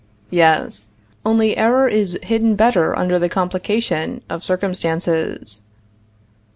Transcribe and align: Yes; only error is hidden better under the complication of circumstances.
Yes; 0.31 0.93
only 1.23 1.55
error 1.55 1.87
is 1.87 2.17
hidden 2.23 2.55
better 2.55 2.97
under 2.97 3.19
the 3.19 3.29
complication 3.29 4.23
of 4.31 4.43
circumstances. 4.43 5.61